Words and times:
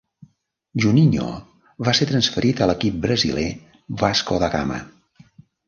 Juninho 0.85 1.27
va 1.89 1.93
ser 1.99 2.07
transferit 2.13 2.63
a 2.63 2.69
l'equip 2.71 2.99
brasiler 3.05 3.47
Vasco 4.03 4.43
da 4.47 4.53
Gama. 4.59 4.83